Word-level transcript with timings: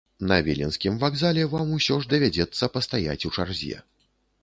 На 0.29 0.37
віленскім 0.45 0.95
вакзале 1.03 1.45
вам 1.53 1.75
усё 1.77 2.01
ж 2.07 2.11
давядзецца 2.17 2.73
пастаяць 2.79 3.21
у 3.31 3.35
чарзе. 3.37 3.83